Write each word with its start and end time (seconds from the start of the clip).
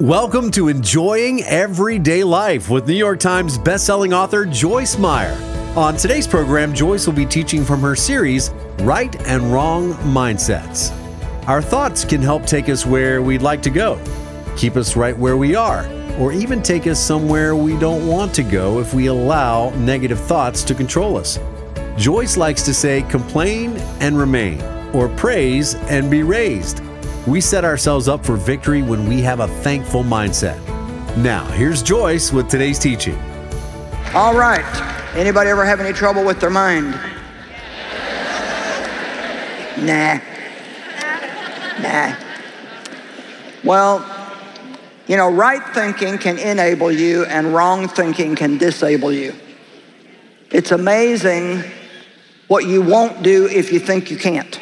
Welcome 0.00 0.50
to 0.50 0.66
Enjoying 0.66 1.44
Everyday 1.44 2.24
Life 2.24 2.68
with 2.68 2.88
New 2.88 2.94
York 2.94 3.20
Times 3.20 3.56
bestselling 3.56 4.12
author 4.12 4.44
Joyce 4.44 4.98
Meyer. 4.98 5.38
On 5.76 5.96
today's 5.96 6.26
program, 6.26 6.74
Joyce 6.74 7.06
will 7.06 7.14
be 7.14 7.24
teaching 7.24 7.64
from 7.64 7.80
her 7.80 7.94
series, 7.94 8.50
Right 8.80 9.14
and 9.28 9.52
Wrong 9.52 9.94
Mindsets. 9.94 10.90
Our 11.46 11.62
thoughts 11.62 12.04
can 12.04 12.20
help 12.20 12.44
take 12.44 12.68
us 12.68 12.84
where 12.84 13.22
we'd 13.22 13.40
like 13.40 13.62
to 13.62 13.70
go, 13.70 14.00
keep 14.56 14.74
us 14.74 14.96
right 14.96 15.16
where 15.16 15.36
we 15.36 15.54
are, 15.54 15.86
or 16.18 16.32
even 16.32 16.60
take 16.60 16.88
us 16.88 16.98
somewhere 16.98 17.54
we 17.54 17.78
don't 17.78 18.04
want 18.04 18.34
to 18.34 18.42
go 18.42 18.80
if 18.80 18.94
we 18.94 19.06
allow 19.06 19.70
negative 19.76 20.18
thoughts 20.18 20.64
to 20.64 20.74
control 20.74 21.16
us. 21.16 21.38
Joyce 21.96 22.36
likes 22.36 22.64
to 22.64 22.74
say, 22.74 23.02
complain 23.02 23.76
and 24.00 24.18
remain, 24.18 24.60
or 24.92 25.08
praise 25.10 25.76
and 25.76 26.10
be 26.10 26.24
raised. 26.24 26.83
We 27.26 27.40
set 27.40 27.64
ourselves 27.64 28.06
up 28.06 28.24
for 28.24 28.36
victory 28.36 28.82
when 28.82 29.08
we 29.08 29.22
have 29.22 29.40
a 29.40 29.48
thankful 29.48 30.02
mindset. 30.02 30.58
Now, 31.16 31.44
here's 31.52 31.82
Joyce 31.82 32.32
with 32.32 32.50
today's 32.50 32.78
teaching. 32.78 33.18
All 34.14 34.34
right. 34.34 34.64
Anybody 35.14 35.48
ever 35.48 35.64
have 35.64 35.80
any 35.80 35.94
trouble 35.94 36.22
with 36.22 36.38
their 36.38 36.50
mind? 36.50 36.90
Nah. 39.78 40.18
Nah. 41.80 42.14
Well, 43.64 44.04
you 45.06 45.16
know, 45.16 45.32
right 45.32 45.62
thinking 45.72 46.18
can 46.18 46.38
enable 46.38 46.92
you 46.92 47.24
and 47.24 47.54
wrong 47.54 47.88
thinking 47.88 48.36
can 48.36 48.58
disable 48.58 49.12
you. 49.12 49.34
It's 50.50 50.72
amazing 50.72 51.64
what 52.48 52.66
you 52.66 52.82
won't 52.82 53.22
do 53.22 53.46
if 53.46 53.72
you 53.72 53.78
think 53.78 54.10
you 54.10 54.18
can't. 54.18 54.60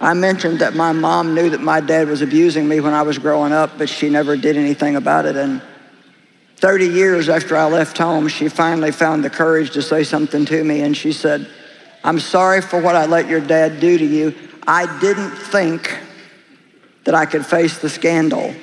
I 0.00 0.14
mentioned 0.14 0.58
that 0.58 0.74
my 0.74 0.92
mom 0.92 1.34
knew 1.34 1.50
that 1.50 1.60
my 1.60 1.80
dad 1.80 2.08
was 2.08 2.20
abusing 2.20 2.68
me 2.68 2.80
when 2.80 2.92
I 2.92 3.02
was 3.02 3.18
growing 3.18 3.52
up, 3.52 3.78
but 3.78 3.88
she 3.88 4.10
never 4.10 4.36
did 4.36 4.56
anything 4.56 4.96
about 4.96 5.24
it. 5.24 5.36
And 5.36 5.62
30 6.56 6.86
years 6.86 7.28
after 7.28 7.56
I 7.56 7.66
left 7.66 7.96
home, 7.96 8.28
she 8.28 8.48
finally 8.48 8.92
found 8.92 9.24
the 9.24 9.30
courage 9.30 9.70
to 9.72 9.82
say 9.82 10.04
something 10.04 10.44
to 10.46 10.64
me. 10.64 10.82
And 10.82 10.96
she 10.96 11.12
said, 11.12 11.48
I'm 12.04 12.20
sorry 12.20 12.60
for 12.60 12.80
what 12.80 12.94
I 12.94 13.06
let 13.06 13.28
your 13.28 13.40
dad 13.40 13.80
do 13.80 13.96
to 13.96 14.04
you. 14.04 14.34
I 14.66 14.98
didn't 15.00 15.30
think 15.30 15.98
that 17.04 17.14
I 17.14 17.24
could 17.24 17.46
face 17.46 17.78
the 17.78 17.88
scandal. 17.88 18.54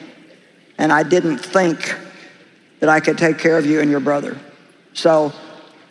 And 0.78 0.92
I 0.92 1.04
didn't 1.04 1.40
think 1.40 1.98
that 2.80 2.90
I 2.90 3.00
could 3.00 3.18
take 3.18 3.40
care 3.40 3.58
of 3.58 3.66
you 3.66 3.80
and 3.80 3.90
your 3.90 4.00
brother. 4.00 4.38
So 4.94 5.34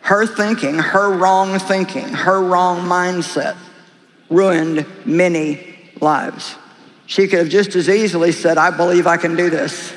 her 0.01 0.25
thinking, 0.25 0.75
her 0.75 1.17
wrong 1.17 1.59
thinking, 1.59 2.07
her 2.09 2.41
wrong 2.41 2.81
mindset 2.87 3.57
ruined 4.33 4.85
many 5.05 5.77
lives. 6.01 6.55
She 7.05 7.27
could 7.27 7.39
have 7.39 7.49
just 7.49 7.75
as 7.75 7.89
easily 7.89 8.31
said, 8.31 8.57
I 8.57 8.75
believe 8.75 9.07
I 9.07 9.17
can 9.17 9.35
do 9.35 9.49
this, 9.49 9.93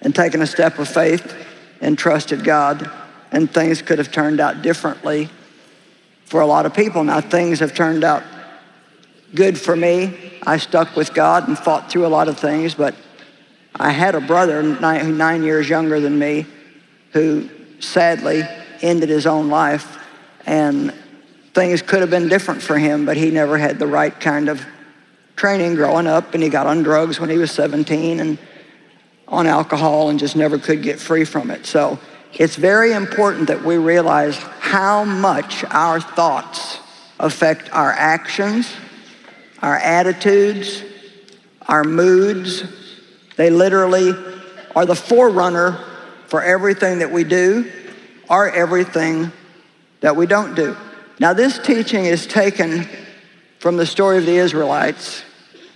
and 0.00 0.14
taken 0.14 0.40
a 0.40 0.46
step 0.46 0.78
of 0.78 0.88
faith 0.88 1.34
and 1.80 1.98
trusted 1.98 2.44
God, 2.44 2.90
and 3.32 3.50
things 3.50 3.82
could 3.82 3.98
have 3.98 4.10
turned 4.10 4.40
out 4.40 4.62
differently 4.62 5.28
for 6.24 6.40
a 6.40 6.46
lot 6.46 6.64
of 6.64 6.74
people. 6.74 7.04
Now, 7.04 7.20
things 7.20 7.60
have 7.60 7.74
turned 7.74 8.04
out 8.04 8.22
good 9.34 9.58
for 9.58 9.76
me. 9.76 10.38
I 10.46 10.56
stuck 10.56 10.96
with 10.96 11.12
God 11.12 11.48
and 11.48 11.58
fought 11.58 11.90
through 11.90 12.06
a 12.06 12.08
lot 12.08 12.28
of 12.28 12.38
things, 12.38 12.74
but 12.74 12.94
I 13.74 13.90
had 13.90 14.14
a 14.14 14.20
brother 14.20 14.62
nine, 14.62 15.16
nine 15.16 15.42
years 15.42 15.68
younger 15.68 16.00
than 16.00 16.18
me 16.18 16.46
who 17.12 17.48
sadly 17.80 18.42
ended 18.82 19.08
his 19.08 19.26
own 19.26 19.48
life. 19.48 19.98
And 20.46 20.94
things 21.54 21.82
could 21.82 22.00
have 22.00 22.10
been 22.10 22.28
different 22.28 22.62
for 22.62 22.78
him, 22.78 23.06
but 23.06 23.16
he 23.16 23.30
never 23.30 23.58
had 23.58 23.78
the 23.78 23.86
right 23.86 24.18
kind 24.18 24.48
of 24.48 24.64
training 25.36 25.74
growing 25.74 26.06
up, 26.06 26.34
and 26.34 26.42
he 26.42 26.48
got 26.48 26.66
on 26.66 26.82
drugs 26.82 27.18
when 27.18 27.30
he 27.30 27.38
was 27.38 27.50
17 27.50 28.20
and 28.20 28.38
on 29.26 29.46
alcohol 29.46 30.10
and 30.10 30.18
just 30.18 30.36
never 30.36 30.58
could 30.58 30.82
get 30.82 30.98
free 30.98 31.24
from 31.24 31.50
it. 31.50 31.64
So 31.64 31.98
it's 32.34 32.56
very 32.56 32.92
important 32.92 33.48
that 33.48 33.64
we 33.64 33.76
realize 33.76 34.36
how 34.36 35.04
much 35.04 35.64
our 35.70 36.00
thoughts 36.00 36.78
affect 37.18 37.72
our 37.72 37.92
actions, 37.92 38.70
our 39.62 39.76
attitudes, 39.76 40.82
our 41.66 41.84
moods. 41.84 42.64
They 43.36 43.50
literally 43.50 44.12
are 44.74 44.86
the 44.86 44.96
forerunner 44.96 45.78
for 46.26 46.42
everything 46.42 46.98
that 46.98 47.10
we 47.10 47.24
do 47.24 47.70
or 48.28 48.50
everything 48.50 49.32
that 50.00 50.16
we 50.16 50.26
don't 50.26 50.54
do. 50.54 50.76
Now, 51.20 51.34
this 51.34 51.58
teaching 51.58 52.06
is 52.06 52.26
taken 52.26 52.88
from 53.58 53.76
the 53.76 53.84
story 53.84 54.16
of 54.16 54.24
the 54.24 54.36
Israelites, 54.36 55.22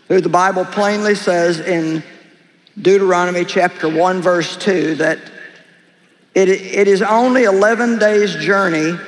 who 0.08 0.22
the 0.22 0.30
Bible 0.30 0.64
plainly 0.64 1.14
says 1.14 1.60
in 1.60 2.02
Deuteronomy 2.80 3.44
chapter 3.44 3.86
1, 3.86 4.22
verse 4.22 4.56
2, 4.56 4.94
that 4.94 5.18
it, 6.34 6.48
it 6.48 6.88
is 6.88 7.02
only 7.02 7.44
11 7.44 7.98
days' 7.98 8.34
journey 8.36 8.98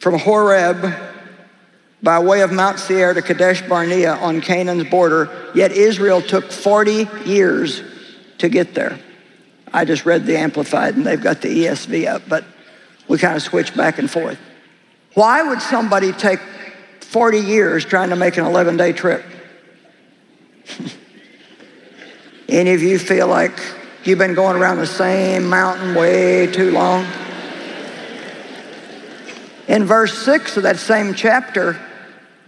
from 0.00 0.18
Horeb 0.18 0.92
by 2.02 2.18
way 2.18 2.42
of 2.42 2.52
Mount 2.52 2.78
Seir 2.78 3.14
to 3.14 3.22
Kadesh 3.22 3.66
Barnea 3.66 4.16
on 4.16 4.42
Canaan's 4.42 4.90
border, 4.90 5.30
yet 5.54 5.72
Israel 5.72 6.20
took 6.20 6.52
40 6.52 7.08
years 7.24 7.82
to 8.36 8.50
get 8.50 8.74
there. 8.74 8.98
I 9.72 9.86
just 9.86 10.04
read 10.04 10.26
the 10.26 10.36
Amplified 10.36 10.94
and 10.94 11.06
they've 11.06 11.18
got 11.18 11.40
the 11.40 11.64
ESV 11.64 12.06
up, 12.06 12.20
but 12.28 12.44
we 13.08 13.16
kind 13.16 13.34
of 13.34 13.42
switch 13.42 13.74
back 13.74 13.98
and 13.98 14.10
forth. 14.10 14.38
Why 15.14 15.42
would 15.42 15.60
somebody 15.60 16.12
take 16.12 16.40
40 17.00 17.38
years 17.38 17.84
trying 17.84 18.10
to 18.10 18.16
make 18.16 18.36
an 18.36 18.46
11 18.46 18.76
day 18.76 18.92
trip? 18.92 19.24
Any 22.48 22.72
of 22.72 22.82
you 22.82 22.98
feel 22.98 23.28
like 23.28 23.52
you've 24.04 24.18
been 24.18 24.34
going 24.34 24.56
around 24.56 24.78
the 24.78 24.86
same 24.86 25.48
mountain 25.48 25.94
way 25.94 26.46
too 26.46 26.70
long? 26.70 27.06
In 29.68 29.84
verse 29.84 30.16
6 30.24 30.56
of 30.56 30.62
that 30.64 30.78
same 30.78 31.14
chapter, 31.14 31.80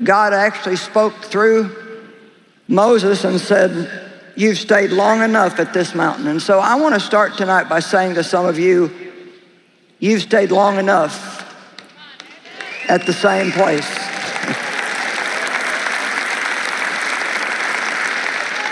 God 0.03 0.33
actually 0.33 0.77
spoke 0.77 1.15
through 1.25 1.75
Moses 2.67 3.25
and 3.25 3.41
said, 3.41 4.03
You've 4.37 4.59
stayed 4.59 4.91
long 4.91 5.23
enough 5.23 5.61
at 5.61 5.73
this 5.73 5.95
mountain. 5.95 6.27
And 6.27 6.43
so 6.43 6.59
I 6.59 6.75
want 6.75 6.95
to 6.95 7.01
start 7.01 7.37
tonight 7.37 7.69
by 7.69 7.79
saying 7.79 8.15
to 8.15 8.25
some 8.25 8.47
of 8.47 8.59
you, 8.59 8.91
You've 10.01 10.23
stayed 10.23 10.51
long 10.51 10.79
enough 10.79 11.44
at 12.89 13.07
the 13.07 13.13
same 13.13 13.53
place. 13.53 13.89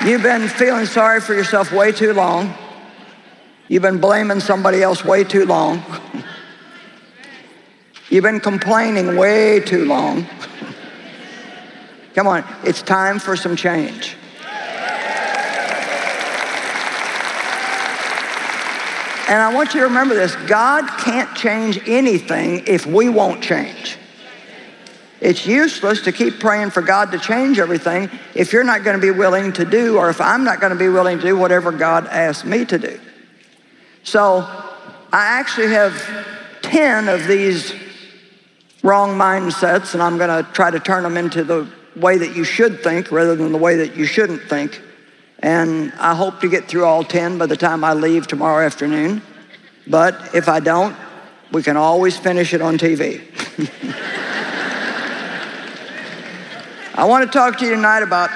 You've 0.05 0.23
been 0.23 0.49
feeling 0.49 0.87
sorry 0.87 1.21
for 1.21 1.33
yourself 1.33 1.71
way 1.71 1.93
too 1.93 2.13
long. 2.13 2.55
You've 3.69 3.83
been 3.83 4.01
blaming 4.01 4.41
somebody 4.41 4.83
else 4.83 5.05
way 5.05 5.23
too 5.23 5.47
long. 5.47 5.83
You've 8.11 8.25
been 8.25 8.41
complaining 8.41 9.17
way 9.17 9.61
too 9.61 9.85
long. 9.85 10.27
Come 12.15 12.27
on, 12.27 12.45
it's 12.65 12.83
time 12.83 13.19
for 13.19 13.37
some 13.37 13.57
change. 13.57 14.17
And 19.29 19.41
I 19.41 19.55
want 19.55 19.73
you 19.73 19.81
to 19.81 19.87
remember 19.87 20.15
this 20.15 20.37
God 20.47 20.87
can't 20.99 21.35
change 21.35 21.81
anything 21.89 22.65
if 22.67 22.85
we 22.85 23.09
won't 23.09 23.43
change. 23.43 23.97
It's 25.23 25.47
useless 25.47 26.01
to 26.03 26.13
keep 26.13 26.41
praying 26.41 26.71
for 26.71 26.83
God 26.83 27.13
to 27.13 27.19
change 27.19 27.61
everything 27.61 28.11
if 28.35 28.53
you're 28.53 28.65
not 28.65 28.83
going 28.83 29.01
to 29.01 29.01
be 29.01 29.13
willing 29.13 29.53
to 29.53 29.65
do, 29.65 29.97
or 29.97 30.11
if 30.11 30.21
I'm 30.21 30.43
not 30.43 30.61
going 30.61 30.73
to 30.73 30.79
be 30.79 30.89
willing 30.89 31.19
to 31.21 31.25
do 31.25 31.37
whatever 31.37 31.71
God 31.71 32.09
asks 32.09 32.45
me 32.45 32.65
to 32.65 32.77
do. 32.77 32.99
So 34.03 34.41
I 35.13 35.39
actually 35.39 35.69
have 35.69 35.95
10 36.63 37.09
of 37.09 37.29
these 37.29 37.73
wrong 38.83 39.11
mindsets, 39.11 39.95
and 39.95 40.03
I'm 40.03 40.19
going 40.19 40.45
to 40.45 40.51
try 40.53 40.73
to 40.73 40.81
turn 40.81 41.05
them 41.05 41.17
into 41.17 41.45
the 41.45 41.71
way 41.95 42.19
that 42.19 42.35
you 42.35 42.43
should 42.43 42.83
think 42.83 43.13
rather 43.13 43.37
than 43.37 43.53
the 43.53 43.59
way 43.59 43.77
that 43.77 43.95
you 43.97 44.07
shouldn't 44.07 44.43
think. 44.43 44.83
And 45.39 45.93
I 46.01 46.17
hope 46.17 46.41
to 46.41 46.49
get 46.49 46.67
through 46.67 46.85
all 46.85 47.05
10 47.05 47.39
by 47.39 47.47
the 47.47 47.57
time 47.57 47.85
I 47.85 47.93
leave 47.93 48.27
tomorrow 48.27 48.67
afternoon. 48.67 49.23
But 49.87 50.35
if 50.35 50.49
I 50.49 50.59
don't, 50.59 50.97
we 51.53 51.63
can 51.63 51.77
always 51.77 52.19
finish 52.19 52.55
it 52.55 52.61
on 52.61 52.77
TV. 52.77 53.23
I 56.95 57.07
want 57.07 57.25
to 57.25 57.39
talk 57.39 57.59
to 57.59 57.65
you 57.65 57.71
tonight 57.71 58.03
about 58.03 58.29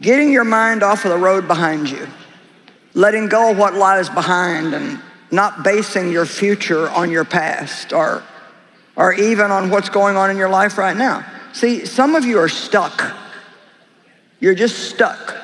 getting 0.00 0.32
your 0.32 0.44
mind 0.44 0.82
off 0.82 1.04
of 1.04 1.10
the 1.10 1.18
road 1.18 1.46
behind 1.46 1.90
you, 1.90 2.08
letting 2.94 3.28
go 3.28 3.50
of 3.50 3.58
what 3.58 3.74
lies 3.74 4.08
behind, 4.08 4.72
and 4.72 4.98
not 5.30 5.62
basing 5.62 6.10
your 6.10 6.24
future 6.24 6.88
on 6.88 7.10
your 7.10 7.24
past 7.24 7.92
or, 7.92 8.22
or 8.96 9.12
even 9.12 9.50
on 9.50 9.68
what's 9.68 9.90
going 9.90 10.16
on 10.16 10.30
in 10.30 10.38
your 10.38 10.48
life 10.48 10.78
right 10.78 10.96
now. 10.96 11.22
See, 11.52 11.84
some 11.84 12.14
of 12.14 12.24
you 12.24 12.38
are 12.38 12.48
stuck. 12.48 13.14
You're 14.40 14.54
just 14.54 14.90
stuck. 14.90 15.36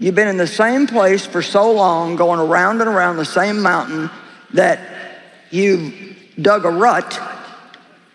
You've 0.00 0.16
been 0.16 0.26
in 0.26 0.36
the 0.36 0.48
same 0.48 0.88
place 0.88 1.24
for 1.24 1.42
so 1.42 1.70
long, 1.70 2.16
going 2.16 2.40
around 2.40 2.80
and 2.80 2.90
around 2.90 3.18
the 3.18 3.24
same 3.24 3.62
mountain, 3.62 4.10
that 4.52 4.80
you've 5.52 5.94
dug 6.40 6.64
a 6.64 6.70
rut 6.70 7.20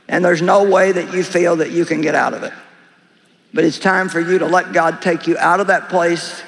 and 0.07 0.23
there's 0.23 0.41
no 0.41 0.63
way 0.63 0.91
that 0.91 1.13
you 1.13 1.23
feel 1.23 1.57
that 1.57 1.71
you 1.71 1.85
can 1.85 2.01
get 2.01 2.15
out 2.15 2.33
of 2.33 2.43
it. 2.43 2.53
But 3.53 3.63
it's 3.63 3.79
time 3.79 4.09
for 4.09 4.19
you 4.19 4.39
to 4.39 4.45
let 4.45 4.73
God 4.73 5.01
take 5.01 5.27
you 5.27 5.37
out 5.37 5.59
of 5.59 5.67
that 5.67 5.89
place 5.89 6.43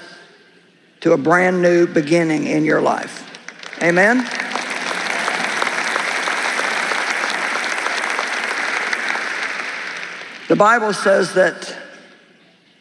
to 1.01 1.13
a 1.13 1.17
brand 1.17 1.61
new 1.61 1.87
beginning 1.87 2.47
in 2.47 2.65
your 2.65 2.81
life. 2.81 3.25
Amen? 3.81 4.17
The 10.49 10.55
Bible 10.55 10.93
says 10.93 11.35
that 11.35 11.75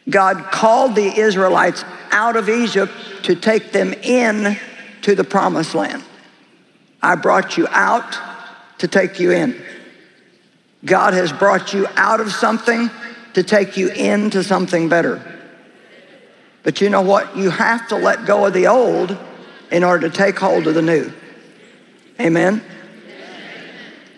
God 0.09 0.45
called 0.51 0.95
the 0.95 1.19
Israelites 1.19 1.85
out 2.11 2.35
of 2.35 2.49
Egypt 2.49 2.91
to 3.23 3.35
take 3.35 3.71
them 3.71 3.93
in 3.93 4.57
to 5.03 5.15
the 5.15 5.23
promised 5.23 5.75
land. 5.75 6.03
I 7.01 7.15
brought 7.15 7.57
you 7.57 7.67
out 7.69 8.17
to 8.79 8.87
take 8.87 9.19
you 9.19 9.31
in. 9.31 9.61
God 10.85 11.13
has 11.13 11.33
brought 11.33 11.73
you 11.73 11.87
out 11.95 12.21
of 12.21 12.31
something 12.31 12.89
to 13.33 13.43
take 13.43 13.77
you 13.77 13.89
into 13.89 14.43
something 14.43 14.89
better. 14.89 15.21
But 16.63 16.81
you 16.81 16.89
know 16.89 17.01
what? 17.01 17.35
You 17.35 17.49
have 17.49 17.87
to 17.89 17.95
let 17.95 18.25
go 18.25 18.45
of 18.45 18.53
the 18.53 18.67
old 18.67 19.17
in 19.71 19.83
order 19.83 20.09
to 20.09 20.15
take 20.15 20.37
hold 20.37 20.67
of 20.67 20.75
the 20.75 20.81
new. 20.81 21.11
Amen? 22.19 22.63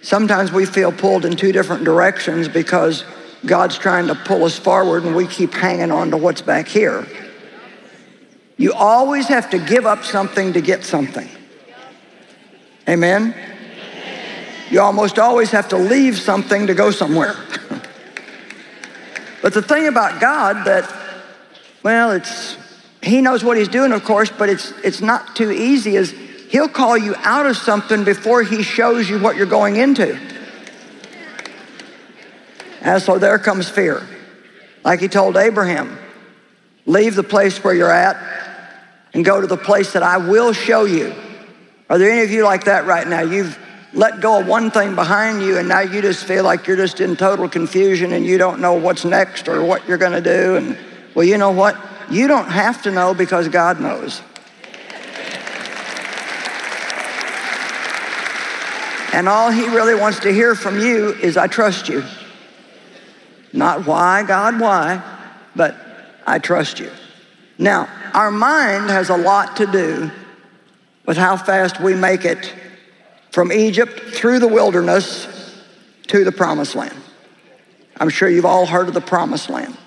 Sometimes 0.02 0.52
we 0.52 0.66
feel 0.66 0.92
pulled 0.92 1.26
in 1.26 1.36
two 1.36 1.52
different 1.52 1.84
directions 1.84 2.48
because 2.48 3.06
God's 3.46 3.78
trying 3.78 4.08
to 4.08 4.16
pull 4.16 4.44
us 4.44 4.58
forward 4.58 5.04
and 5.04 5.16
we 5.16 5.28
keep 5.28 5.54
hanging 5.54 5.92
on 5.92 6.12
to 6.12 6.18
what's 6.18 6.42
back 6.42 6.68
here. 6.68 7.08
You 8.58 8.74
always 8.74 9.28
have 9.28 9.50
to 9.52 9.60
give 9.60 9.86
up 9.86 10.04
something 10.04 10.54
to 10.54 10.62
get 10.62 10.84
something. 10.84 11.30
Amen? 12.88 13.36
You 14.72 14.80
almost 14.80 15.20
always 15.20 15.52
have 15.52 15.68
to 15.70 15.78
leave 15.78 16.18
something 16.18 16.68
to 16.68 16.74
go 16.74 16.92
somewhere. 16.92 17.36
but 19.42 19.54
the 19.54 19.62
thing 19.62 19.88
about 19.88 20.22
God 20.22 20.66
that, 20.66 20.90
well, 21.84 22.12
it's, 22.12 22.56
he 23.04 23.22
knows 23.22 23.44
what 23.44 23.58
he's 23.58 23.68
doing, 23.68 23.92
of 23.92 24.06
course, 24.06 24.32
but 24.32 24.48
it's, 24.48 24.72
it's 24.84 25.02
not 25.02 25.36
too 25.36 25.52
easy 25.52 25.98
is 25.98 26.12
he'll 26.50 26.70
call 26.70 26.98
you 26.98 27.16
out 27.18 27.46
of 27.48 27.58
something 27.58 28.06
before 28.06 28.44
he 28.44 28.64
shows 28.64 29.10
you 29.10 29.20
what 29.20 29.36
you're 29.36 29.46
going 29.46 29.76
into. 29.76 30.18
And 32.80 33.02
so 33.02 33.20
there 33.20 33.38
comes 33.40 33.68
fear. 33.68 34.08
Like 34.86 35.02
he 35.02 35.10
told 35.10 35.36
Abraham, 35.36 36.00
leave 36.86 37.16
the 37.16 37.24
place 37.24 37.62
where 37.62 37.74
you're 37.74 37.92
at 37.92 38.16
and 39.14 39.26
go 39.26 39.42
to 39.42 39.48
the 39.48 39.58
place 39.58 39.92
that 39.94 40.02
I 40.02 40.16
will 40.16 40.54
show 40.54 40.86
you. 40.86 41.14
Are 41.90 41.98
there 41.98 42.10
any 42.10 42.22
of 42.22 42.32
you 42.32 42.46
like 42.46 42.64
that 42.64 42.86
right 42.86 43.06
now? 43.06 43.20
You've 43.20 43.60
let 43.94 44.22
go 44.22 44.40
of 44.40 44.48
one 44.48 44.72
thing 44.72 44.96
behind 44.96 45.42
you 45.42 45.58
and 45.58 45.68
now 45.68 45.82
you 45.82 46.02
just 46.02 46.26
feel 46.26 46.44
like 46.44 46.66
you're 46.66 46.78
just 46.78 47.02
in 47.02 47.16
total 47.16 47.50
confusion 47.50 48.14
and 48.14 48.26
you 48.26 48.38
don't 48.38 48.62
know 48.62 48.74
what's 48.74 49.04
next 49.04 49.48
or 49.50 49.64
what 49.64 49.86
you're 49.88 49.98
going 49.98 50.12
to 50.14 50.22
do. 50.22 50.56
And 50.56 50.78
well, 51.14 51.26
you 51.26 51.38
know 51.38 51.52
what? 51.52 51.78
You 52.10 52.28
don't 52.28 52.50
have 52.50 52.82
to 52.84 52.92
know 52.92 53.14
because 53.14 53.50
God 53.50 53.82
knows. 53.82 54.22
And 59.14 59.28
all 59.28 59.52
he 59.52 59.68
really 59.68 59.96
wants 59.96 60.22
to 60.22 60.32
hear 60.32 60.56
from 60.56 60.80
you 60.80 61.14
is, 61.16 61.36
I 61.36 61.48
trust 61.48 61.90
you. 61.90 62.04
Not 63.52 63.86
why, 63.86 64.24
God, 64.24 64.60
why, 64.60 65.04
but 65.54 65.76
I 66.26 66.40
trust 66.40 66.80
you. 66.80 66.90
Now, 67.58 67.90
our 68.14 68.32
mind 68.32 68.90
has 68.90 69.10
a 69.10 69.18
lot 69.18 69.58
to 69.58 69.66
do 69.66 70.10
with 71.06 71.18
how 71.18 71.36
fast 71.36 71.82
we 71.82 71.94
make 71.94 72.24
it 72.24 72.54
from 73.32 73.52
Egypt 73.52 74.00
through 74.00 74.40
the 74.40 74.48
wilderness 74.48 75.28
to 76.08 76.24
the 76.24 76.32
promised 76.32 76.76
land. 76.76 76.96
I'm 77.98 78.10
sure 78.10 78.30
you've 78.30 78.46
all 78.46 78.66
heard 78.66 78.88
of 78.88 78.94
the 78.94 79.02
promised 79.02 79.50
land. 79.50 79.78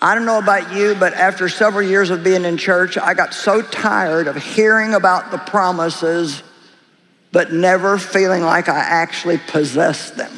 I 0.00 0.14
don't 0.14 0.26
know 0.26 0.38
about 0.38 0.74
you, 0.74 0.94
but 0.94 1.14
after 1.14 1.48
several 1.48 1.86
years 1.86 2.10
of 2.10 2.22
being 2.22 2.44
in 2.44 2.56
church, 2.56 2.98
I 2.98 3.14
got 3.14 3.32
so 3.32 3.62
tired 3.62 4.26
of 4.26 4.36
hearing 4.36 4.94
about 4.94 5.30
the 5.30 5.38
promises, 5.38 6.42
but 7.32 7.52
never 7.52 7.96
feeling 7.98 8.42
like 8.42 8.68
I 8.68 8.78
actually 8.78 9.38
possessed 9.38 10.16
them. 10.16 10.30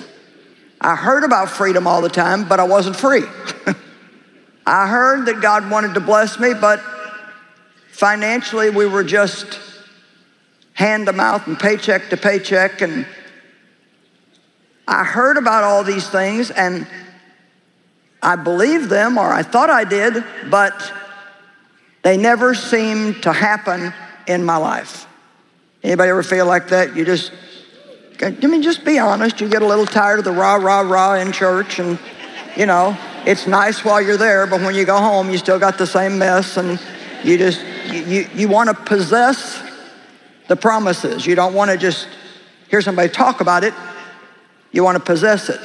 I 0.80 0.94
heard 0.94 1.24
about 1.24 1.50
freedom 1.50 1.86
all 1.86 2.00
the 2.00 2.08
time, 2.08 2.48
but 2.48 2.60
I 2.60 2.64
wasn't 2.64 2.96
free. 2.96 3.24
I 4.66 4.88
heard 4.88 5.26
that 5.26 5.40
God 5.40 5.70
wanted 5.70 5.94
to 5.94 6.00
bless 6.00 6.38
me, 6.38 6.54
but 6.54 6.80
financially 7.90 8.70
we 8.70 8.86
were 8.86 9.04
just 9.04 9.58
hand 10.76 11.06
to 11.06 11.12
mouth 11.12 11.46
and 11.48 11.58
paycheck 11.58 12.10
to 12.10 12.16
paycheck. 12.16 12.82
And 12.82 13.06
I 14.86 15.02
heard 15.02 15.36
about 15.36 15.64
all 15.64 15.82
these 15.82 16.08
things 16.08 16.50
and 16.50 16.86
I 18.22 18.36
believed 18.36 18.88
them, 18.88 19.18
or 19.18 19.32
I 19.32 19.42
thought 19.42 19.70
I 19.70 19.84
did, 19.84 20.24
but 20.50 20.92
they 22.02 22.16
never 22.16 22.54
seemed 22.54 23.22
to 23.24 23.32
happen 23.32 23.92
in 24.26 24.44
my 24.44 24.56
life. 24.56 25.06
Anybody 25.82 26.10
ever 26.10 26.22
feel 26.22 26.46
like 26.46 26.68
that? 26.68 26.96
You 26.96 27.04
just 27.04 27.32
I 28.22 28.30
mean, 28.30 28.62
just 28.62 28.84
be 28.84 28.98
honest. 28.98 29.40
You 29.40 29.48
get 29.48 29.62
a 29.62 29.66
little 29.66 29.86
tired 29.86 30.18
of 30.18 30.24
the 30.24 30.32
rah, 30.32 30.56
rah, 30.56 30.80
rah 30.80 31.14
in 31.14 31.32
church, 31.32 31.78
and, 31.78 31.98
you 32.56 32.66
know, 32.66 32.96
it's 33.26 33.46
nice 33.46 33.84
while 33.84 34.00
you're 34.00 34.16
there, 34.16 34.46
but 34.46 34.60
when 34.60 34.74
you 34.74 34.84
go 34.84 34.96
home, 34.96 35.30
you 35.30 35.38
still 35.38 35.58
got 35.58 35.78
the 35.78 35.86
same 35.86 36.18
mess, 36.18 36.56
and 36.56 36.80
you 37.22 37.36
just, 37.36 37.62
you, 37.92 38.00
you, 38.00 38.28
you 38.34 38.48
want 38.48 38.70
to 38.70 38.74
possess 38.84 39.62
the 40.48 40.56
promises. 40.56 41.26
You 41.26 41.34
don't 41.34 41.54
want 41.54 41.70
to 41.70 41.76
just 41.76 42.08
hear 42.68 42.80
somebody 42.80 43.08
talk 43.08 43.40
about 43.40 43.64
it. 43.64 43.74
You 44.72 44.84
want 44.84 44.98
to 44.98 45.04
possess 45.04 45.48
it. 45.48 45.60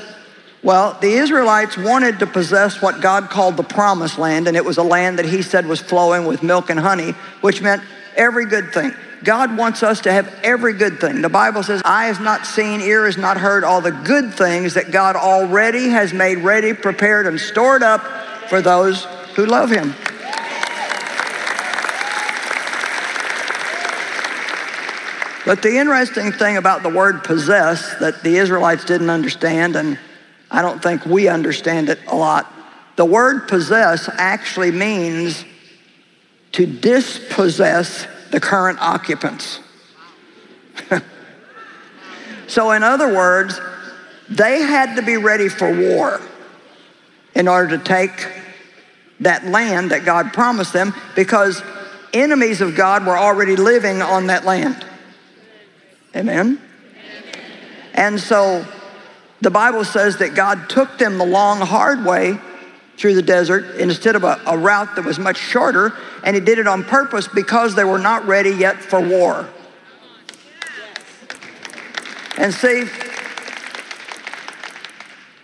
Well, 0.64 0.98
the 1.02 1.14
Israelites 1.14 1.76
wanted 1.76 2.20
to 2.20 2.28
possess 2.28 2.82
what 2.82 3.02
God 3.02 3.30
called 3.30 3.58
the 3.58 3.64
promised 3.64 4.20
land, 4.20 4.48
and 4.48 4.56
it 4.56 4.64
was 4.64 4.78
a 4.78 4.84
land 4.84 5.18
that 5.18 5.26
He 5.26 5.42
said 5.42 5.66
was 5.66 5.80
flowing 5.80 6.26
with 6.26 6.44
milk 6.44 6.70
and 6.70 6.80
honey, 6.80 7.12
which 7.42 7.62
meant 7.62 7.82
every 8.16 8.46
good 8.46 8.72
thing. 8.72 8.94
God 9.24 9.56
wants 9.56 9.84
us 9.84 10.02
to 10.02 10.12
have 10.12 10.34
every 10.44 10.74
good 10.74 11.00
thing. 11.00 11.22
The 11.22 11.30
Bible 11.30 11.64
says, 11.64 11.82
Eye 11.86 12.06
has 12.06 12.20
not 12.20 12.46
seen, 12.46 12.82
ear 12.82 13.06
has 13.06 13.18
not 13.18 13.38
heard 13.38 13.64
all 13.64 13.82
the 13.82 13.92
good 13.92 14.34
things 14.34 14.76
that 14.76 14.92
God 14.92 15.16
already 15.16 15.90
has 15.90 16.14
made 16.14 16.40
ready, 16.40 16.74
prepared, 16.74 17.28
and 17.28 17.40
stored 17.40 17.84
up 17.84 18.02
for 18.50 18.62
those 18.62 19.06
who 19.36 19.46
love 19.46 19.70
Him. 19.70 19.94
But 25.46 25.62
the 25.62 25.78
interesting 25.78 26.32
thing 26.32 26.58
about 26.58 26.84
the 26.84 26.90
word 26.90 27.24
possess 27.24 27.96
that 28.00 28.24
the 28.24 28.38
Israelites 28.38 28.86
didn't 28.86 29.10
understand, 29.10 29.76
and 29.76 29.98
I 30.52 30.62
don't 30.62 30.82
think 30.82 31.06
we 31.06 31.28
understand 31.28 31.90
it 31.90 32.00
a 32.08 32.16
lot, 32.16 32.52
the 32.96 33.06
word 33.06 33.48
possess 33.48 34.10
actually 34.14 34.72
means 34.72 35.44
to 36.52 36.66
dispossess 36.66 38.06
the 38.30 38.40
current 38.40 38.80
occupants. 38.82 39.60
so, 42.48 42.72
in 42.72 42.84
other 42.84 43.14
words, 43.14 43.60
they 44.30 44.62
had 44.62 44.96
to 44.96 45.02
be 45.02 45.18
ready 45.18 45.50
for 45.50 45.74
war 45.74 46.22
in 47.34 47.48
order 47.48 47.78
to 47.78 47.84
take 47.84 48.28
that 49.22 49.46
land 49.46 49.92
that 49.92 50.06
God 50.06 50.34
promised 50.34 50.74
them 50.74 50.94
because 51.16 51.64
enemies 52.14 52.62
of 52.62 52.76
God 52.76 53.06
were 53.06 53.18
already 53.18 53.56
living 53.56 54.02
on 54.02 54.28
that 54.28 54.46
land. 54.46 54.86
Amen? 56.16 56.62
And 57.94 58.20
so 58.20 58.66
the 59.42 59.52
Bible 59.52 59.84
says 59.84 60.18
that 60.18 60.36
God 60.36 60.70
took 60.70 60.98
them 60.98 61.18
the 61.18 61.26
long, 61.26 61.60
hard 61.62 62.06
way 62.06 62.40
through 62.98 63.16
the 63.16 63.22
desert 63.22 63.80
instead 63.80 64.16
of 64.16 64.24
a, 64.24 64.40
a, 64.46 64.58
route 64.58 64.96
that 64.96 65.04
was 65.04 65.18
much 65.18 65.38
shorter, 65.38 65.94
and 66.24 66.36
he 66.36 66.42
did 66.42 66.60
it 66.60 66.68
on 66.68 66.84
purpose 66.84 67.28
because 67.28 67.74
they 67.74 67.84
were 67.84 67.98
not 67.98 68.26
ready 68.28 68.52
yet 68.52 68.78
for 68.78 69.02
war. 69.02 69.50
And 72.38 72.54
see, 72.54 72.86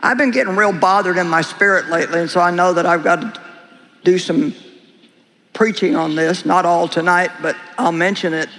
I've 0.01 0.17
been 0.17 0.31
getting 0.31 0.55
real 0.55 0.71
bothered 0.71 1.17
in 1.17 1.27
my 1.27 1.41
spirit 1.41 1.88
lately, 1.88 2.21
and 2.21 2.29
so 2.29 2.39
I 2.39 2.51
know 2.51 2.74
that 2.74 2.86
I've 2.86 3.03
got 3.03 3.21
to 3.21 3.41
do 4.03 4.19
some 4.19 4.53
preaching 5.53 5.95
on 5.95 6.15
this, 6.15 6.45
not 6.45 6.65
all 6.65 6.88
tonight, 6.88 7.31
but 7.41 7.55
I'll 7.79 7.91
mention 7.91 8.33
it. 8.33 8.50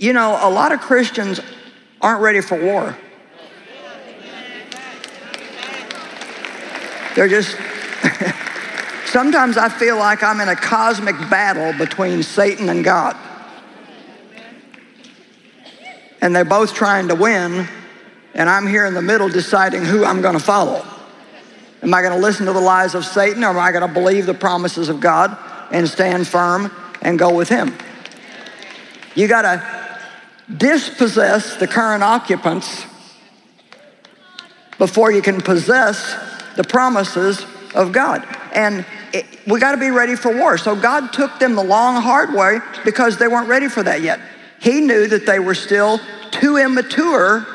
You 0.00 0.14
know, 0.14 0.38
a 0.40 0.48
lot 0.48 0.72
of 0.72 0.80
Christians 0.80 1.40
aren't 2.00 2.22
ready 2.22 2.40
for 2.40 2.58
war. 2.58 2.96
They're 7.14 7.28
just, 7.28 7.54
sometimes 9.04 9.58
I 9.58 9.68
feel 9.68 9.98
like 9.98 10.22
I'm 10.22 10.40
in 10.40 10.48
a 10.48 10.56
cosmic 10.56 11.16
battle 11.28 11.74
between 11.78 12.22
Satan 12.22 12.70
and 12.70 12.82
God. 12.82 13.14
And 16.22 16.34
they're 16.34 16.46
both 16.46 16.72
trying 16.72 17.08
to 17.08 17.14
win, 17.14 17.68
and 18.32 18.48
I'm 18.48 18.66
here 18.66 18.86
in 18.86 18.94
the 18.94 19.02
middle 19.02 19.28
deciding 19.28 19.84
who 19.84 20.06
I'm 20.06 20.22
going 20.22 20.32
to 20.32 20.42
follow. 20.42 20.82
Am 21.82 21.92
I 21.92 22.00
going 22.00 22.14
to 22.14 22.20
listen 22.20 22.46
to 22.46 22.54
the 22.54 22.60
lies 22.60 22.94
of 22.94 23.04
Satan, 23.04 23.44
or 23.44 23.48
am 23.48 23.58
I 23.58 23.70
going 23.70 23.86
to 23.86 23.92
believe 23.92 24.24
the 24.24 24.32
promises 24.32 24.88
of 24.88 24.98
God 24.98 25.36
and 25.70 25.86
stand 25.86 26.26
firm 26.26 26.72
and 27.02 27.18
go 27.18 27.34
with 27.34 27.50
Him? 27.50 27.76
You 29.14 29.28
got 29.28 29.42
to 29.42 29.79
dispossess 30.56 31.56
the 31.56 31.66
current 31.66 32.02
occupants 32.02 32.86
before 34.78 35.12
you 35.12 35.22
can 35.22 35.40
possess 35.40 36.16
the 36.56 36.64
promises 36.64 37.44
of 37.74 37.92
God. 37.92 38.26
And 38.52 38.84
it, 39.12 39.26
we 39.46 39.60
got 39.60 39.72
to 39.72 39.78
be 39.78 39.90
ready 39.90 40.16
for 40.16 40.36
war. 40.36 40.58
So 40.58 40.74
God 40.74 41.12
took 41.12 41.38
them 41.38 41.54
the 41.54 41.62
long, 41.62 42.00
hard 42.02 42.32
way 42.32 42.58
because 42.84 43.18
they 43.18 43.28
weren't 43.28 43.48
ready 43.48 43.68
for 43.68 43.82
that 43.82 44.00
yet. 44.00 44.20
He 44.60 44.80
knew 44.80 45.06
that 45.06 45.26
they 45.26 45.38
were 45.38 45.54
still 45.54 46.00
too 46.30 46.56
immature 46.56 47.46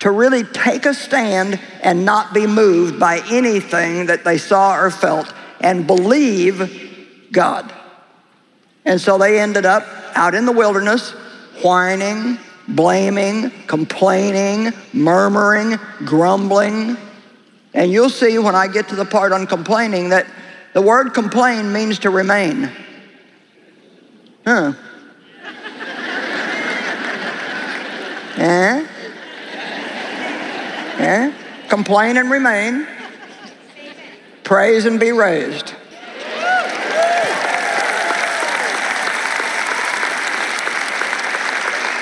to 0.00 0.10
really 0.10 0.44
take 0.44 0.86
a 0.86 0.94
stand 0.94 1.58
and 1.82 2.04
not 2.04 2.32
be 2.32 2.46
moved 2.46 3.00
by 3.00 3.20
anything 3.30 4.06
that 4.06 4.24
they 4.24 4.38
saw 4.38 4.76
or 4.76 4.90
felt 4.90 5.32
and 5.60 5.86
believe 5.86 7.28
God. 7.32 7.72
And 8.84 9.00
so 9.00 9.18
they 9.18 9.40
ended 9.40 9.66
up 9.66 9.84
out 10.14 10.34
in 10.34 10.46
the 10.46 10.52
wilderness, 10.52 11.14
whining, 11.62 12.38
blaming, 12.68 13.50
complaining, 13.66 14.72
murmuring, 14.92 15.78
grumbling. 16.04 16.96
And 17.74 17.90
you'll 17.90 18.10
see 18.10 18.38
when 18.38 18.54
I 18.54 18.68
get 18.68 18.88
to 18.88 18.96
the 18.96 19.04
part 19.04 19.32
on 19.32 19.46
complaining 19.46 20.10
that 20.10 20.26
the 20.74 20.82
word 20.82 21.14
complain 21.14 21.72
means 21.72 21.98
to 22.00 22.10
remain. 22.10 22.70
Huh. 24.44 24.72
eh? 28.38 28.86
Eh? 30.98 31.32
Complain 31.68 32.16
and 32.16 32.30
remain. 32.30 32.86
Praise 34.44 34.86
and 34.86 34.98
be 34.98 35.12
raised. 35.12 35.74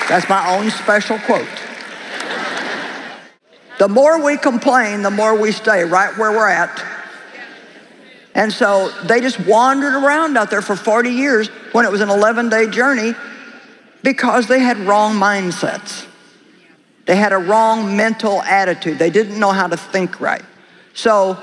That's 0.09 0.29
my 0.29 0.57
own 0.57 0.69
special 0.71 1.19
quote. 1.19 1.47
The 3.77 3.87
more 3.87 4.23
we 4.23 4.37
complain, 4.37 5.03
the 5.03 5.11
more 5.11 5.39
we 5.39 5.51
stay 5.51 5.83
right 5.83 6.17
where 6.17 6.31
we're 6.31 6.49
at. 6.49 6.83
And 8.33 8.51
so 8.53 8.89
they 9.03 9.19
just 9.19 9.39
wandered 9.45 9.93
around 9.93 10.37
out 10.37 10.49
there 10.49 10.61
for 10.61 10.75
40 10.75 11.09
years 11.09 11.47
when 11.73 11.85
it 11.85 11.91
was 11.91 12.01
an 12.01 12.09
11 12.09 12.49
day 12.49 12.67
journey 12.69 13.13
because 14.03 14.47
they 14.47 14.59
had 14.59 14.77
wrong 14.79 15.15
mindsets. 15.15 16.05
They 17.05 17.15
had 17.15 17.33
a 17.33 17.37
wrong 17.37 17.95
mental 17.97 18.41
attitude. 18.43 18.99
They 18.99 19.09
didn't 19.09 19.39
know 19.39 19.51
how 19.51 19.67
to 19.67 19.77
think 19.77 20.19
right. 20.21 20.43
So, 20.93 21.37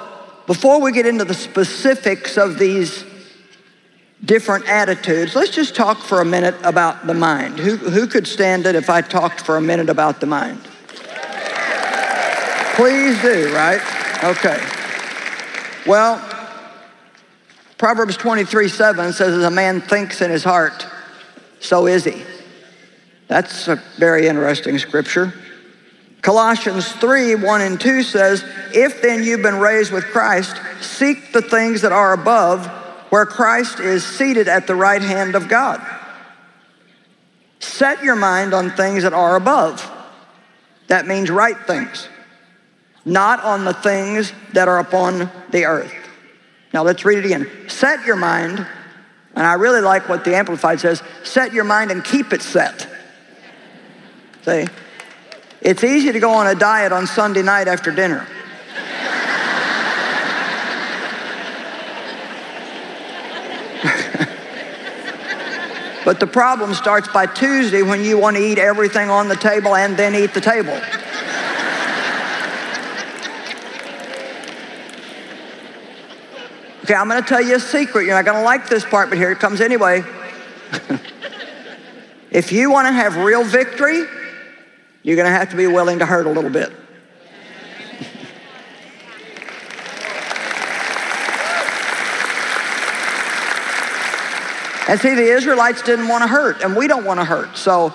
before 0.46 0.80
we 0.80 0.92
get 0.92 1.06
into 1.06 1.24
the 1.24 1.34
specifics 1.34 2.36
of 2.36 2.58
these 2.58 3.02
different 4.22 4.68
attitudes, 4.68 5.34
let's 5.34 5.50
just 5.50 5.74
talk 5.74 5.98
for 5.98 6.20
a 6.20 6.24
minute 6.24 6.54
about 6.62 7.06
the 7.06 7.14
mind. 7.14 7.58
Who, 7.58 7.76
who 7.76 8.06
could 8.06 8.26
stand 8.26 8.66
it 8.66 8.74
if 8.74 8.90
I 8.90 9.00
talked 9.00 9.40
for 9.40 9.56
a 9.56 9.60
minute 9.60 9.88
about 9.88 10.20
the 10.20 10.26
mind? 10.26 10.60
Please 12.74 13.20
do, 13.22 13.54
right? 13.54 13.80
Okay. 14.24 14.58
Well, 15.86 16.22
Proverbs 17.78 18.16
23 18.16 18.68
7 18.68 19.12
says, 19.12 19.34
As 19.34 19.44
a 19.44 19.50
man 19.50 19.80
thinks 19.80 20.20
in 20.20 20.30
his 20.30 20.42
heart, 20.42 20.86
so 21.60 21.86
is 21.86 22.04
he. 22.04 22.22
That's 23.28 23.68
a 23.68 23.82
very 23.98 24.26
interesting 24.26 24.78
scripture. 24.78 25.32
Colossians 26.22 26.90
3 26.92 27.34
1 27.34 27.60
and 27.60 27.80
2 27.80 28.02
says, 28.02 28.44
If 28.72 29.02
then 29.02 29.22
you've 29.22 29.42
been 29.42 29.58
raised 29.58 29.92
with 29.92 30.04
Christ, 30.04 30.56
seek 30.80 31.32
the 31.32 31.42
things 31.42 31.82
that 31.82 31.92
are 31.92 32.12
above, 32.12 32.66
where 33.14 33.26
Christ 33.26 33.78
is 33.78 34.04
seated 34.04 34.48
at 34.48 34.66
the 34.66 34.74
right 34.74 35.00
hand 35.00 35.36
of 35.36 35.46
God. 35.46 35.80
Set 37.60 38.02
your 38.02 38.16
mind 38.16 38.52
on 38.52 38.72
things 38.72 39.04
that 39.04 39.12
are 39.12 39.36
above. 39.36 39.88
That 40.88 41.06
means 41.06 41.30
right 41.30 41.56
things, 41.56 42.08
not 43.04 43.40
on 43.44 43.64
the 43.64 43.72
things 43.72 44.32
that 44.52 44.66
are 44.66 44.80
upon 44.80 45.30
the 45.50 45.64
earth. 45.64 45.94
Now 46.72 46.82
let's 46.82 47.04
read 47.04 47.18
it 47.18 47.24
again. 47.24 47.48
Set 47.68 48.04
your 48.04 48.16
mind, 48.16 48.58
and 49.36 49.46
I 49.46 49.52
really 49.52 49.80
like 49.80 50.08
what 50.08 50.24
the 50.24 50.34
Amplified 50.34 50.80
says 50.80 51.00
set 51.22 51.52
your 51.52 51.62
mind 51.62 51.92
and 51.92 52.02
keep 52.04 52.32
it 52.32 52.42
set. 52.42 52.88
See? 54.42 54.66
It's 55.60 55.84
easy 55.84 56.10
to 56.10 56.18
go 56.18 56.30
on 56.30 56.48
a 56.48 56.56
diet 56.56 56.90
on 56.90 57.06
Sunday 57.06 57.42
night 57.42 57.68
after 57.68 57.92
dinner. 57.92 58.26
But 66.04 66.20
the 66.20 66.26
problem 66.26 66.74
starts 66.74 67.08
by 67.08 67.26
Tuesday 67.26 67.82
when 67.82 68.04
you 68.04 68.18
want 68.18 68.36
to 68.36 68.42
eat 68.42 68.58
everything 68.58 69.08
on 69.10 69.28
the 69.28 69.36
table 69.36 69.74
and 69.74 69.96
then 69.96 70.14
eat 70.14 70.34
the 70.34 70.40
table. 70.40 70.78
Okay, 76.84 76.94
I'm 76.94 77.08
going 77.08 77.22
to 77.22 77.26
tell 77.26 77.40
you 77.40 77.56
a 77.56 77.60
secret. 77.60 78.04
You're 78.04 78.14
not 78.14 78.26
going 78.26 78.36
to 78.36 78.44
like 78.44 78.68
this 78.68 78.84
part, 78.84 79.08
but 79.08 79.16
here 79.16 79.32
it 79.32 79.38
comes 79.38 79.62
anyway. 79.62 80.04
if 82.30 82.52
you 82.52 82.70
want 82.70 82.86
to 82.88 82.92
have 82.92 83.16
real 83.16 83.42
victory, 83.42 84.04
you're 85.02 85.16
going 85.16 85.24
to 85.24 85.32
have 85.32 85.48
to 85.50 85.56
be 85.56 85.66
willing 85.66 86.00
to 86.00 86.06
hurt 86.06 86.26
a 86.26 86.30
little 86.30 86.50
bit. 86.50 86.70
And 94.88 95.00
see, 95.00 95.14
the 95.14 95.22
Israelites 95.22 95.82
didn't 95.82 96.08
want 96.08 96.22
to 96.22 96.28
hurt, 96.28 96.62
and 96.62 96.76
we 96.76 96.86
don't 96.86 97.04
want 97.04 97.20
to 97.20 97.24
hurt. 97.24 97.56
So 97.56 97.94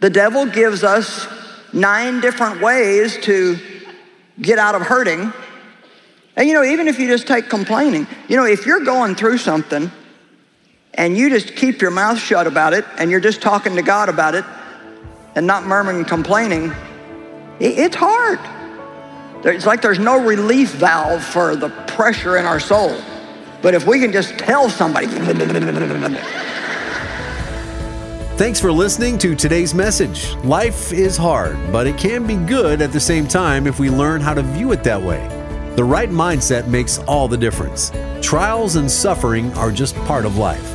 the 0.00 0.10
devil 0.10 0.46
gives 0.46 0.82
us 0.82 1.28
nine 1.72 2.20
different 2.20 2.60
ways 2.60 3.18
to 3.22 3.58
get 4.40 4.58
out 4.58 4.74
of 4.74 4.82
hurting. 4.82 5.32
And 6.36 6.48
you 6.48 6.54
know, 6.54 6.64
even 6.64 6.88
if 6.88 6.98
you 6.98 7.06
just 7.06 7.26
take 7.26 7.48
complaining, 7.48 8.06
you 8.28 8.36
know, 8.36 8.44
if 8.44 8.66
you're 8.66 8.84
going 8.84 9.14
through 9.14 9.38
something 9.38 9.90
and 10.94 11.16
you 11.16 11.28
just 11.30 11.54
keep 11.54 11.80
your 11.80 11.90
mouth 11.90 12.18
shut 12.18 12.46
about 12.46 12.72
it 12.72 12.84
and 12.98 13.10
you're 13.10 13.20
just 13.20 13.42
talking 13.42 13.76
to 13.76 13.82
God 13.82 14.08
about 14.08 14.34
it, 14.34 14.44
and 15.34 15.46
not 15.46 15.64
murmuring 15.64 15.98
and 15.98 16.06
complaining, 16.06 16.72
it's 17.60 17.96
hard. 17.96 18.38
It's 19.44 19.66
like 19.66 19.82
there's 19.82 19.98
no 19.98 20.24
relief 20.24 20.72
valve 20.72 21.22
for 21.22 21.56
the 21.56 21.68
pressure 21.68 22.38
in 22.38 22.44
our 22.44 22.60
soul. 22.60 22.96
But 23.64 23.72
if 23.72 23.86
we 23.86 23.98
can 23.98 24.12
just 24.12 24.38
tell 24.38 24.68
somebody. 24.68 25.06
Thanks 28.36 28.60
for 28.60 28.70
listening 28.70 29.16
to 29.18 29.34
today's 29.34 29.72
message. 29.72 30.34
Life 30.44 30.92
is 30.92 31.16
hard, 31.16 31.56
but 31.72 31.86
it 31.86 31.96
can 31.96 32.26
be 32.26 32.36
good 32.36 32.82
at 32.82 32.92
the 32.92 33.00
same 33.00 33.26
time 33.26 33.66
if 33.66 33.78
we 33.78 33.88
learn 33.88 34.20
how 34.20 34.34
to 34.34 34.42
view 34.42 34.72
it 34.72 34.84
that 34.84 35.00
way. 35.00 35.26
The 35.76 35.84
right 35.84 36.10
mindset 36.10 36.66
makes 36.68 36.98
all 36.98 37.26
the 37.26 37.38
difference. 37.38 37.90
Trials 38.20 38.76
and 38.76 38.90
suffering 38.90 39.50
are 39.54 39.72
just 39.72 39.96
part 40.04 40.26
of 40.26 40.36
life. 40.36 40.70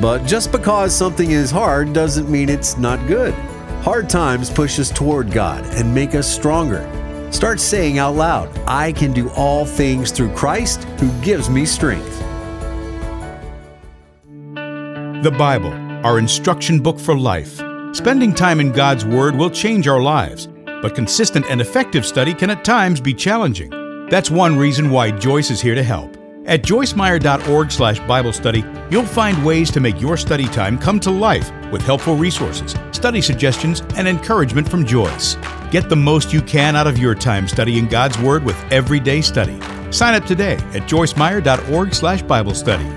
But 0.00 0.26
just 0.26 0.50
because 0.50 0.92
something 0.92 1.30
is 1.30 1.52
hard 1.52 1.92
doesn't 1.92 2.28
mean 2.28 2.48
it's 2.48 2.76
not 2.76 3.06
good. 3.06 3.34
Hard 3.84 4.10
times 4.10 4.50
push 4.50 4.80
us 4.80 4.90
toward 4.90 5.30
God 5.30 5.64
and 5.76 5.94
make 5.94 6.16
us 6.16 6.26
stronger. 6.26 6.99
Start 7.30 7.60
saying 7.60 7.98
out 7.98 8.16
loud, 8.16 8.56
I 8.66 8.92
can 8.92 9.12
do 9.12 9.30
all 9.30 9.64
things 9.64 10.10
through 10.10 10.34
Christ 10.34 10.84
who 10.98 11.10
gives 11.22 11.48
me 11.48 11.64
strength. 11.64 12.18
The 15.22 15.34
Bible, 15.36 15.72
our 16.04 16.18
instruction 16.18 16.80
book 16.80 16.98
for 16.98 17.16
life. 17.16 17.62
Spending 17.92 18.34
time 18.34 18.58
in 18.58 18.72
God's 18.72 19.04
Word 19.04 19.36
will 19.36 19.50
change 19.50 19.86
our 19.86 20.00
lives, 20.00 20.48
but 20.64 20.94
consistent 20.94 21.46
and 21.48 21.60
effective 21.60 22.04
study 22.04 22.34
can 22.34 22.50
at 22.50 22.64
times 22.64 23.00
be 23.00 23.14
challenging. 23.14 23.70
That's 24.08 24.30
one 24.30 24.56
reason 24.56 24.90
why 24.90 25.10
Joyce 25.12 25.50
is 25.50 25.60
here 25.60 25.74
to 25.74 25.82
help. 25.82 26.16
At 26.46 26.62
joycemeyer.org 26.62 27.70
slash 27.70 28.00
Bible 28.00 28.32
study, 28.32 28.64
you'll 28.90 29.04
find 29.04 29.44
ways 29.44 29.70
to 29.72 29.80
make 29.80 30.00
your 30.00 30.16
study 30.16 30.46
time 30.46 30.78
come 30.78 30.98
to 31.00 31.10
life 31.10 31.52
with 31.70 31.82
helpful 31.82 32.16
resources, 32.16 32.74
study 32.90 33.20
suggestions, 33.20 33.82
and 33.96 34.08
encouragement 34.08 34.68
from 34.68 34.84
Joyce. 34.84 35.36
Get 35.70 35.88
the 35.88 35.96
most 35.96 36.32
you 36.32 36.42
can 36.42 36.74
out 36.74 36.88
of 36.88 36.98
your 36.98 37.14
time 37.14 37.46
studying 37.46 37.86
God's 37.86 38.18
Word 38.18 38.44
with 38.44 38.56
Everyday 38.72 39.20
Study. 39.20 39.56
Sign 39.92 40.14
up 40.14 40.24
today 40.24 40.54
at 40.54 40.88
joycemeyer.org 40.88 41.94
slash 41.94 42.22
Bible 42.22 42.54
study. 42.54 42.88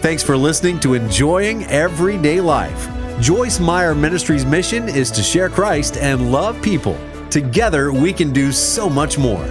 Thanks 0.00 0.22
for 0.22 0.38
listening 0.38 0.80
to 0.80 0.94
Enjoying 0.94 1.64
Everyday 1.64 2.40
Life. 2.40 2.88
Joyce 3.20 3.60
Meyer 3.60 3.94
Ministries' 3.94 4.46
mission 4.46 4.88
is 4.88 5.10
to 5.10 5.22
share 5.22 5.50
Christ 5.50 5.98
and 5.98 6.32
love 6.32 6.60
people. 6.62 6.96
Together, 7.30 7.92
we 7.92 8.12
can 8.12 8.32
do 8.32 8.50
so 8.50 8.88
much 8.88 9.18
more. 9.18 9.44